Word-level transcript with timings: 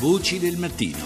Voci 0.00 0.38
del 0.38 0.56
mattino. 0.56 0.96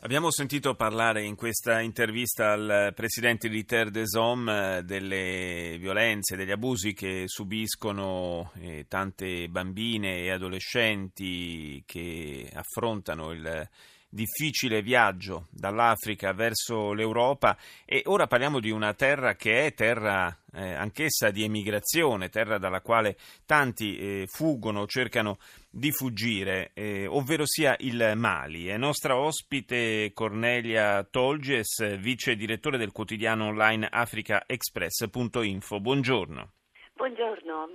Abbiamo 0.00 0.30
sentito 0.30 0.74
parlare 0.74 1.24
in 1.24 1.34
questa 1.34 1.80
intervista 1.80 2.52
al 2.52 2.94
presidente 2.94 3.50
di 3.50 3.66
Terre 3.66 3.90
des 3.90 4.14
Hommes 4.14 4.78
eh, 4.78 4.82
delle 4.82 5.76
violenze, 5.78 6.36
degli 6.36 6.52
abusi 6.52 6.94
che 6.94 7.24
subiscono 7.26 8.50
eh, 8.54 8.86
tante 8.88 9.50
bambine 9.50 10.20
e 10.22 10.30
adolescenti 10.30 11.82
che 11.84 12.50
affrontano 12.50 13.32
il 13.32 13.68
difficile 14.10 14.82
viaggio 14.82 15.46
dall'Africa 15.50 16.32
verso 16.32 16.92
l'Europa 16.92 17.56
e 17.84 18.02
ora 18.06 18.26
parliamo 18.26 18.58
di 18.58 18.70
una 18.70 18.92
terra 18.92 19.36
che 19.36 19.66
è 19.66 19.72
terra 19.72 20.36
eh, 20.52 20.74
anch'essa 20.74 21.30
di 21.30 21.44
emigrazione, 21.44 22.28
terra 22.28 22.58
dalla 22.58 22.80
quale 22.80 23.16
tanti 23.46 23.96
eh, 23.96 24.24
fuggono, 24.26 24.86
cercano 24.86 25.38
di 25.70 25.92
fuggire, 25.92 26.72
eh, 26.74 27.06
ovvero 27.06 27.44
sia 27.46 27.76
il 27.78 28.12
Mali. 28.16 28.66
È 28.66 28.76
nostra 28.76 29.16
ospite 29.16 30.10
Cornelia 30.12 31.04
Tolges, 31.04 31.96
vice 31.98 32.34
direttore 32.34 32.78
del 32.78 32.90
quotidiano 32.90 33.46
online 33.46 33.88
africaexpress.info. 33.88 35.80
Buongiorno. 35.80 36.52
Buongiorno. 36.94 37.70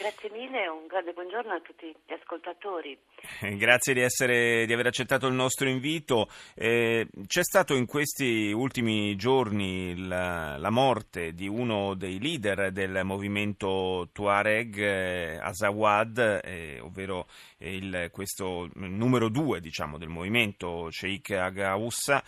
Grazie 0.00 0.30
mille 0.30 0.66
un 0.66 0.86
grande 0.86 1.12
buongiorno 1.12 1.52
a 1.52 1.60
tutti 1.60 1.94
gli 2.06 2.12
ascoltatori. 2.14 2.96
Eh, 3.42 3.56
grazie 3.60 3.92
di, 3.92 4.00
essere, 4.00 4.64
di 4.64 4.72
aver 4.72 4.86
accettato 4.86 5.26
il 5.26 5.34
nostro 5.34 5.68
invito. 5.68 6.30
Eh, 6.54 7.06
c'è 7.26 7.42
stato 7.42 7.74
in 7.74 7.84
questi 7.84 8.50
ultimi 8.50 9.14
giorni 9.16 10.06
la, 10.06 10.56
la, 10.56 10.70
morte 10.70 11.34
di 11.34 11.46
uno 11.46 11.92
dei 11.92 12.18
leader 12.18 12.72
del 12.72 13.02
movimento 13.04 14.08
Tuareg, 14.10 14.78
eh, 14.78 15.38
Azawad, 15.38 16.40
eh, 16.44 16.80
ovvero 16.80 17.26
il, 17.58 18.08
questo 18.10 18.70
numero 18.76 19.28
due 19.28 19.60
diciamo, 19.60 19.98
del 19.98 20.08
movimento, 20.08 20.90
Sheikh 20.90 21.32
Agaussa. 21.32 22.24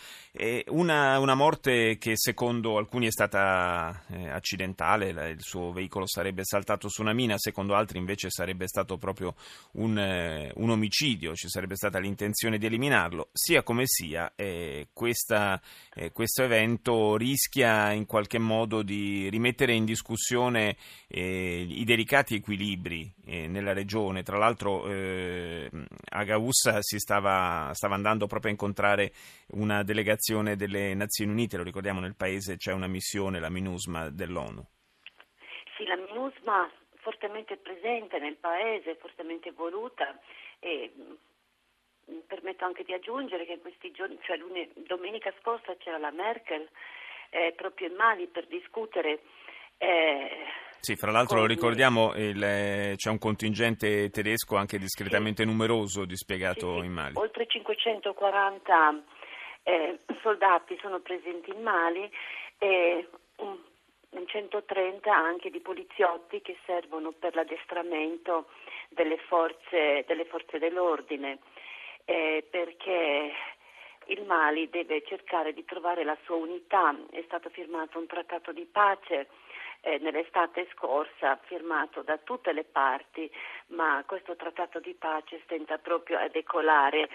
Una, 0.67 1.17
una, 1.17 1.35
morte 1.35 1.97
che 1.97 2.13
secondo 2.17 2.77
alcuni 2.77 3.07
è 3.07 3.11
stata 3.11 4.03
eh, 4.09 4.29
accidentale, 4.29 5.09
il 5.09 5.41
suo 5.41 5.71
veicolo 5.71 6.05
sarebbe 6.05 6.43
saltato 6.43 6.87
su 6.87 7.01
una 7.01 7.13
mina, 7.13 7.35
secondo 7.37 7.62
secondo 7.63 7.75
altri 7.75 7.97
invece 7.97 8.29
sarebbe 8.29 8.67
stato 8.67 8.97
proprio 8.97 9.35
un, 9.73 9.97
eh, 9.97 10.51
un 10.55 10.69
omicidio, 10.69 11.33
ci 11.33 11.47
sarebbe 11.47 11.75
stata 11.75 11.97
l'intenzione 11.97 12.57
di 12.57 12.65
eliminarlo. 12.65 13.29
Sia 13.31 13.63
come 13.63 13.83
sia, 13.85 14.33
eh, 14.35 14.89
questa, 14.91 15.61
eh, 15.93 16.11
questo 16.11 16.43
evento 16.43 17.15
rischia 17.15 17.91
in 17.91 18.05
qualche 18.05 18.37
modo 18.37 18.81
di 18.81 19.29
rimettere 19.29 19.73
in 19.73 19.85
discussione 19.85 20.75
eh, 21.07 21.65
i 21.67 21.83
delicati 21.85 22.35
equilibri 22.35 23.11
eh, 23.25 23.47
nella 23.47 23.73
regione. 23.73 24.23
Tra 24.23 24.37
l'altro 24.37 24.85
eh, 24.87 25.69
Agaussa 26.09 26.81
si 26.81 26.99
stava, 26.99 27.71
stava 27.73 27.95
andando 27.95 28.27
proprio 28.27 28.49
a 28.49 28.53
incontrare 28.53 29.13
una 29.51 29.83
delegazione 29.83 30.55
delle 30.55 30.93
Nazioni 30.93 31.31
Unite, 31.31 31.57
lo 31.57 31.63
ricordiamo 31.63 31.99
nel 31.99 32.15
paese 32.15 32.57
c'è 32.57 32.73
una 32.73 32.87
missione, 32.87 33.39
la 33.39 33.49
MINUSMA 33.49 34.09
dell'ONU. 34.09 34.65
Sì, 35.77 35.85
la 35.85 35.95
MINUSMA 35.95 36.82
fortemente 37.03 37.57
presente 37.57 38.17
nel 38.17 38.37
paese, 38.37 38.95
fortemente 38.95 39.51
voluta 39.51 40.17
e 40.59 40.91
mi 40.95 42.15
mm, 42.15 42.19
permetto 42.25 42.65
anche 42.65 42.83
di 42.83 42.93
aggiungere 42.93 43.45
che 43.45 43.53
in 43.53 43.61
questi 43.61 43.91
giorni, 43.91 44.17
cioè 44.23 44.39
domenica 44.87 45.31
scorsa 45.39 45.75
c'era 45.77 45.97
la 45.97 46.11
Merkel 46.11 46.67
eh, 47.29 47.53
proprio 47.55 47.87
in 47.87 47.95
Mali 47.95 48.27
per 48.27 48.47
discutere 48.47 49.21
eh, 49.77 50.45
sì, 50.79 50.95
fra 50.95 51.11
l'altro 51.11 51.39
lo 51.39 51.45
ricordiamo, 51.45 52.13
il, 52.15 52.93
c'è 52.97 53.09
un 53.09 53.17
contingente 53.17 54.09
tedesco 54.09 54.57
anche 54.57 54.77
discretamente 54.77 55.43
sì. 55.43 55.49
numeroso 55.49 56.03
dispiegato 56.03 56.79
sì, 56.79 56.85
in 56.85 56.91
Mali. 56.91 57.13
Oltre 57.15 57.47
540 57.47 59.03
eh, 59.63 59.99
soldati 60.21 60.77
sono 60.81 60.99
presenti 60.99 61.51
in 61.51 61.61
Mali 61.61 62.11
e 62.57 63.07
un 63.37 63.57
130 64.25 65.13
anche 65.13 65.49
di 65.49 65.59
poliziotti 65.59 66.41
che 66.41 66.57
servono 66.65 67.11
per 67.11 67.35
l'addestramento 67.35 68.47
delle 68.89 69.17
forze, 69.17 70.03
delle 70.07 70.25
forze 70.25 70.59
dell'ordine, 70.59 71.39
eh, 72.05 72.45
perché 72.49 73.31
il 74.07 74.23
Mali 74.23 74.69
deve 74.69 75.03
cercare 75.05 75.53
di 75.53 75.63
trovare 75.65 76.03
la 76.03 76.17
sua 76.23 76.35
unità. 76.35 76.95
È 77.09 77.21
stato 77.25 77.49
firmato 77.49 77.99
un 77.99 78.07
trattato 78.07 78.51
di 78.51 78.65
pace 78.65 79.27
eh, 79.81 79.97
nell'estate 79.99 80.67
scorsa, 80.73 81.39
firmato 81.43 82.01
da 82.01 82.17
tutte 82.17 82.51
le 82.53 82.63
parti, 82.63 83.29
ma 83.67 84.03
questo 84.05 84.35
trattato 84.35 84.79
di 84.79 84.93
pace 84.93 85.41
stenta 85.43 85.77
proprio 85.77 86.17
a 86.19 86.27
decolare 86.27 87.09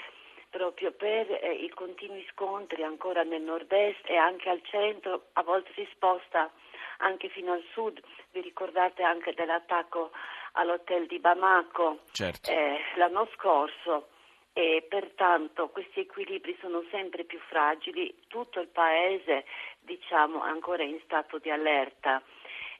proprio 0.50 0.92
per 0.92 1.30
eh, 1.30 1.52
i 1.52 1.68
continui 1.70 2.26
scontri 2.32 2.82
ancora 2.82 3.22
nel 3.22 3.42
nord-est 3.42 4.00
e 4.04 4.16
anche 4.16 4.48
al 4.48 4.62
centro, 4.62 5.26
a 5.34 5.42
volte 5.42 5.70
si 5.74 5.86
sposta 5.92 6.50
anche 6.98 7.28
fino 7.28 7.52
al 7.52 7.64
sud. 7.72 8.00
Vi 8.30 8.40
ricordate 8.40 9.02
anche 9.02 9.34
dell'attacco 9.34 10.10
all'hotel 10.52 11.06
di 11.06 11.18
Bamako 11.18 12.00
certo. 12.12 12.50
eh, 12.50 12.78
l'anno 12.96 13.28
scorso 13.34 14.08
e 14.52 14.84
pertanto 14.88 15.68
questi 15.68 16.00
equilibri 16.00 16.56
sono 16.60 16.82
sempre 16.90 17.24
più 17.24 17.38
fragili, 17.48 18.22
tutto 18.26 18.60
il 18.60 18.68
paese 18.68 19.44
diciamo, 19.78 20.44
è 20.44 20.48
ancora 20.48 20.82
in 20.82 20.98
stato 21.04 21.38
di 21.38 21.50
allerta. 21.50 22.22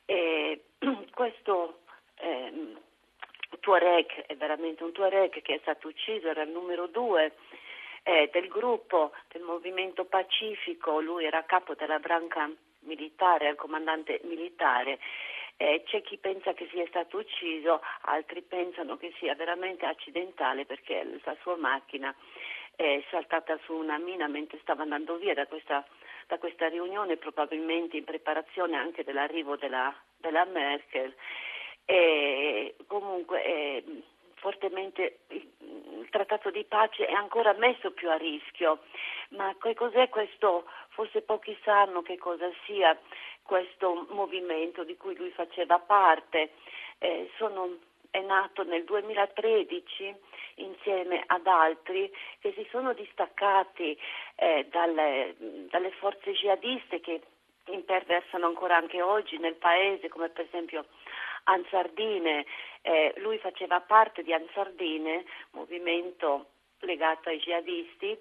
E 0.05 0.65
questo 1.15 1.81
eh, 2.17 2.77
Tuareg 3.61 4.27
è 4.27 4.35
veramente 4.37 4.83
un 4.83 4.93
Tuareg 4.93 5.41
che 5.41 5.55
è 5.55 5.59
stato 5.61 5.89
ucciso, 5.89 6.29
era 6.29 6.43
il 6.43 6.51
numero 6.51 6.87
due 6.89 7.37
eh, 8.03 8.29
del 8.33 8.49
gruppo 8.49 9.13
del 9.29 9.43
Movimento 9.43 10.05
Pacifico, 10.05 11.01
lui 11.01 11.25
era 11.25 11.45
capo 11.45 11.75
della 11.75 11.99
branca 11.99 12.51
militare, 12.89 13.49
al 13.49 13.55
comandante 13.55 14.21
militare. 14.25 14.99
Eh, 15.57 15.83
c'è 15.85 16.03
chi 16.03 16.17
pensa 16.17 16.55
che 16.55 16.69
sia 16.71 16.87
stato 16.87 17.19
ucciso, 17.19 17.81
altri 18.03 18.43
pensano 18.43 18.97
che 18.97 19.13
sia 19.19 19.35
veramente 19.35 19.87
accidentale 19.87 20.65
perché 20.65 21.21
la 21.25 21.37
sua 21.43 21.57
macchina 21.57 22.15
è 22.75 23.03
saltata 23.11 23.59
su 23.65 23.75
una 23.75 23.99
mina 23.99 24.29
mentre 24.29 24.61
stava 24.61 24.83
andando 24.83 25.17
via 25.17 25.35
da 25.35 25.47
questa, 25.47 25.85
da 26.29 26.39
questa 26.39 26.69
riunione, 26.69 27.17
probabilmente 27.17 27.97
in 27.97 28.05
preparazione 28.05 28.77
anche 28.77 29.03
dell'arrivo 29.03 29.57
della, 29.57 29.93
della 30.17 30.45
Merkel. 30.45 31.13
E 31.85 32.77
comunque 32.87 33.45
eh, 33.45 33.85
fortemente 34.41 35.21
il 35.29 36.09
trattato 36.11 36.51
di 36.51 36.65
pace 36.65 37.07
è 37.07 37.13
ancora 37.13 37.53
messo 37.55 37.91
più 37.93 38.11
a 38.11 38.17
rischio. 38.17 38.81
Ma 39.31 39.55
che 39.61 39.75
cos'è 39.75 40.09
questo? 40.09 40.65
Forse 40.89 41.23
pochi 41.23 41.57
sanno 41.63 42.03
che 42.03 42.19
cosa 42.19 42.51
sia 42.65 42.99
questo 43.43 44.07
movimento 44.11 44.85
di 44.85 44.97
cui 44.97 45.17
lui 45.17 45.31
faceva 45.31 45.79
parte. 45.79 46.53
Eh, 46.99 47.31
sono, 47.37 47.79
è 48.11 48.21
nato 48.21 48.65
nel 48.65 48.85
2013 48.85 50.15
insieme 50.57 51.23
ad 51.27 51.47
altri 51.47 52.13
che 52.41 52.53
si 52.53 52.67
sono 52.71 52.93
distaccati 52.93 53.97
eh, 54.37 54.67
dalle, 54.71 55.35
dalle 55.39 55.91
forze 55.93 56.33
jihadiste 56.33 57.01
che 57.01 57.21
imperversano 57.67 58.47
ancora 58.47 58.77
anche 58.77 59.03
oggi 59.03 59.39
nel 59.39 59.55
paese, 59.55 60.09
come 60.09 60.29
per 60.31 60.47
esempio 60.47 60.87
Ansardine, 61.49 62.45
eh, 62.83 63.15
lui 63.19 63.39
faceva 63.39 63.81
parte 63.81 64.23
di 64.23 64.33
Ansardine, 64.33 65.25
movimento 65.53 66.47
legato 66.81 67.29
ai 67.29 67.39
jihadisti, 67.39 68.19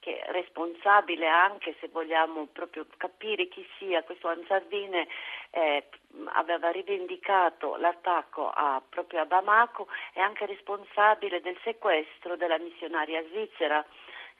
che 0.00 0.20
è 0.20 0.30
responsabile 0.30 1.26
anche 1.26 1.74
se 1.80 1.88
vogliamo 1.88 2.46
proprio 2.46 2.86
capire 2.96 3.48
chi 3.48 3.66
sia 3.78 4.04
questo 4.04 4.28
Ansardine 4.28 5.08
eh, 5.50 5.88
aveva 6.34 6.70
rivendicato 6.70 7.76
l'attacco 7.76 8.48
a, 8.48 8.80
proprio 8.88 9.20
a 9.20 9.26
Bamako 9.26 9.88
è 10.12 10.20
anche 10.20 10.46
responsabile 10.46 11.40
del 11.40 11.58
sequestro 11.64 12.36
della 12.36 12.58
missionaria 12.58 13.24
svizzera 13.24 13.84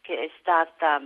che 0.01 0.21
è 0.21 0.31
stata 0.39 1.03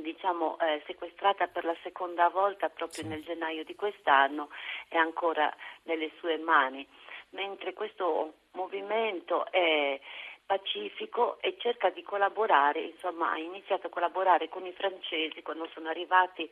diciamo, 0.00 0.58
eh, 0.58 0.82
sequestrata 0.86 1.46
per 1.46 1.64
la 1.64 1.76
seconda 1.82 2.28
volta 2.28 2.68
proprio 2.68 3.06
nel 3.06 3.22
gennaio 3.22 3.64
di 3.64 3.74
quest'anno 3.74 4.50
è 4.88 4.96
ancora 4.96 5.54
nelle 5.84 6.10
sue 6.18 6.38
mani, 6.38 6.86
mentre 7.30 7.72
questo 7.72 8.34
movimento 8.52 9.50
è 9.50 10.00
pacifico 10.46 11.40
e 11.40 11.56
cerca 11.58 11.90
di 11.90 12.02
collaborare, 12.02 12.80
insomma 12.80 13.30
ha 13.30 13.38
iniziato 13.38 13.86
a 13.86 13.90
collaborare 13.90 14.48
con 14.48 14.66
i 14.66 14.72
francesi 14.72 15.42
quando 15.42 15.68
sono 15.72 15.88
arrivati 15.88 16.50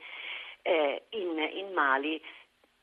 eh, 0.63 1.03
in, 1.11 1.39
in 1.55 1.73
Mali 1.73 2.23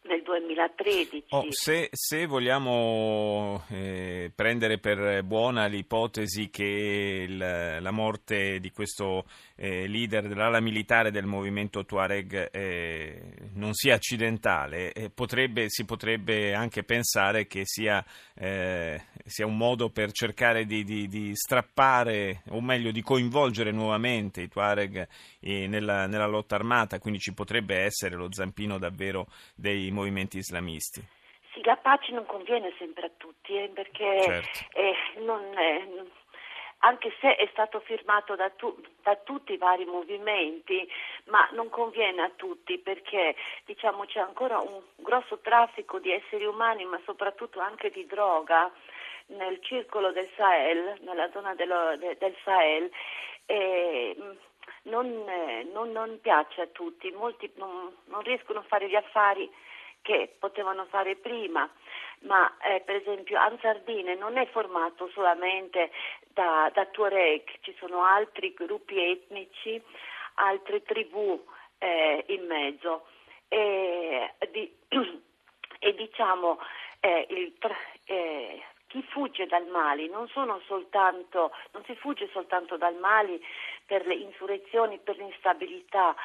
nel 0.07 0.21
2013. 0.23 1.25
Oh, 1.29 1.45
se, 1.49 1.89
se, 1.91 2.25
vogliamo 2.25 3.63
eh, 3.69 4.31
prendere 4.33 4.77
per 4.77 5.23
buona 5.23 5.65
l'ipotesi 5.65 6.49
che 6.49 7.25
il, 7.27 7.37
la 7.37 7.91
morte 7.91 8.59
di 8.59 8.71
questo 8.71 9.25
eh, 9.55 9.87
leader 9.87 10.27
dell'ala 10.27 10.59
militare 10.59 11.11
del 11.11 11.25
movimento 11.25 11.85
Tuareg 11.85 12.49
eh, 12.51 13.21
non 13.53 13.73
sia 13.73 13.95
accidentale, 13.95 14.91
eh, 14.91 15.09
potrebbe, 15.09 15.65
si 15.69 15.85
potrebbe 15.85 16.53
anche 16.53 16.83
pensare 16.83 17.47
che 17.47 17.61
sia, 17.63 18.03
eh, 18.35 19.01
sia 19.25 19.45
un 19.45 19.57
modo 19.57 19.89
per 19.89 20.11
cercare 20.11 20.65
di, 20.65 20.83
di, 20.83 21.07
di, 21.07 21.31
strappare, 21.33 22.41
o 22.49 22.61
meglio 22.61 22.91
di 22.91 23.01
coinvolgere 23.01 23.71
nuovamente 23.71 24.41
i 24.41 24.49
Tuareg 24.49 25.07
eh, 25.39 25.67
nella, 25.67 26.05
nella 26.05 26.27
lotta 26.27 26.55
armata, 26.55 26.99
quindi 26.99 27.19
ci 27.19 27.33
potrebbe 27.33 27.77
essere 27.77 28.15
lo 28.15 28.31
zampino 28.31 28.77
davvero 28.77 29.27
dei 29.55 29.91
movimenti 29.95 30.37
islamisti. 30.37 31.01
Sì, 31.53 31.63
la 31.63 31.77
pace 31.77 32.11
non 32.11 32.25
conviene 32.25 32.73
sempre 32.77 33.07
a 33.07 33.11
tutti, 33.15 33.57
eh, 33.57 33.69
perché 33.69 34.21
certo. 34.21 34.59
eh, 34.73 34.95
non, 35.21 35.41
eh, 35.57 36.05
anche 36.79 37.15
se 37.19 37.35
è 37.35 37.47
stato 37.51 37.79
firmato 37.79 38.35
da, 38.35 38.49
tu, 38.49 38.75
da, 39.01 39.15
tutti 39.15 39.53
i 39.53 39.57
vari 39.57 39.85
movimenti, 39.85 40.87
ma 41.25 41.47
non 41.53 41.69
conviene 41.69 42.21
a 42.21 42.31
tutti 42.35 42.77
perché 42.77 43.35
diciamo, 43.65 44.05
c'è 44.05 44.19
ancora 44.19 44.59
un 44.59 44.81
grosso 44.97 45.39
traffico 45.39 45.99
di 45.99 46.11
esseri 46.11 46.45
umani, 46.45 46.85
ma 46.85 46.99
soprattutto 47.05 47.59
anche 47.59 47.89
di 47.89 48.05
droga 48.05 48.71
nel 49.27 49.59
circolo 49.61 50.11
del 50.11 50.29
Sahel, 50.35 50.99
nella 51.01 51.29
zona 51.31 51.55
dello, 51.55 51.95
de, 51.97 52.17
del 52.19 52.35
Sahel. 52.43 52.91
E, 53.45 54.15
non, 54.83 55.07
eh, 55.07 55.63
non, 55.73 55.91
non, 55.91 56.19
piace 56.21 56.61
a 56.61 56.67
tutti, 56.67 57.09
molti 57.11 57.51
non, 57.55 57.91
non 58.05 58.21
riescono 58.21 58.59
a 58.59 58.65
fare 58.67 58.87
gli 58.87 58.95
affari 58.95 59.49
che 60.05 60.35
potevano 60.37 60.85
fare 60.85 61.15
prima, 61.15 61.67
ma 62.19 62.55
eh, 62.59 62.81
per 62.81 62.97
esempio 62.97 63.39
Ansardine 63.39 64.13
non 64.13 64.37
è 64.37 64.45
formato 64.49 65.09
solamente 65.09 65.89
da, 66.27 66.69
da 66.71 66.85
Tuareg, 66.85 67.43
ci 67.61 67.75
sono 67.79 68.03
altri 68.03 68.53
gruppi 68.53 68.99
etnici, 68.99 69.81
altre 70.35 70.83
tribù 70.83 71.43
eh, 71.79 72.23
in 72.27 72.45
mezzo. 72.45 73.07
E, 73.47 74.31
di, 74.51 74.71
e 75.79 75.93
diciamo 75.95 76.59
eh, 76.99 77.25
il, 77.29 77.53
eh, 78.05 78.63
chi 78.87 79.03
fugge 79.09 79.47
dal 79.47 79.65
Mali 79.67 80.07
non, 80.07 80.29
soltanto, 80.29 81.51
non 81.71 81.83
si 81.85 81.95
fugge 81.95 82.29
soltanto 82.31 82.77
dal 82.77 82.95
Mali 82.95 83.43
per 83.85 84.05
le 84.05 84.13
insurrezioni, 84.13 84.99
per 84.99 85.17
l'instabilità, 85.17 86.15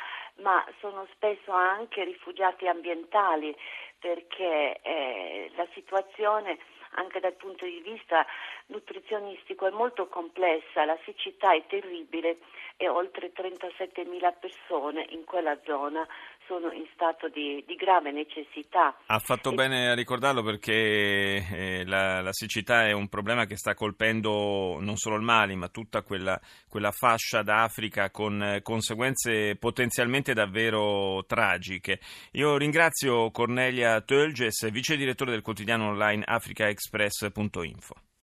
ma 0.40 0.64
sono 0.80 1.06
spesso 1.12 1.52
anche 1.52 2.04
rifugiati 2.04 2.66
ambientali 2.66 3.54
perché 3.98 4.80
eh, 4.82 5.50
la 5.56 5.66
situazione 5.74 6.58
anche 6.94 7.20
dal 7.20 7.34
punto 7.34 7.64
di 7.64 7.80
vista 7.80 8.26
nutrizionistico 8.66 9.66
è 9.66 9.70
molto 9.70 10.08
complessa, 10.08 10.84
la 10.84 10.98
siccità 11.04 11.54
è 11.54 11.64
terribile 11.66 12.38
e 12.76 12.88
oltre 12.88 13.32
37.000 13.32 14.34
persone 14.40 15.06
in 15.10 15.24
quella 15.24 15.56
zona 15.64 16.06
sono 16.50 16.72
in 16.72 16.84
stato 16.92 17.28
di, 17.28 17.62
di 17.64 17.76
grave 17.76 18.10
necessità. 18.10 18.96
Ha 19.06 19.18
fatto 19.20 19.52
e... 19.52 19.54
bene 19.54 19.90
a 19.90 19.94
ricordarlo 19.94 20.42
perché 20.42 20.72
eh, 20.72 21.84
la, 21.86 22.20
la, 22.20 22.32
siccità 22.32 22.88
è 22.88 22.92
un 22.92 23.08
problema 23.08 23.44
che 23.44 23.56
sta 23.56 23.74
colpendo 23.74 24.78
non 24.80 24.96
solo 24.96 25.14
il 25.14 25.22
Mali 25.22 25.54
ma 25.54 25.68
tutta 25.68 26.02
quella, 26.02 26.40
quella 26.68 26.90
fascia 26.90 27.42
d'Africa 27.42 28.10
con 28.10 28.42
eh, 28.42 28.62
conseguenze 28.62 29.54
potenzialmente 29.54 30.34
davvero 30.34 31.24
tragiche. 31.24 32.00
Io 32.32 32.56
ringrazio 32.56 33.30
Cornelia 33.30 34.00
Tölges, 34.00 34.68
vice 34.70 34.96
direttore 34.96 35.30
del 35.30 35.42
quotidiano 35.42 35.90
online 35.90 36.24
Africa 36.26 36.66
Express.info. 36.66 38.09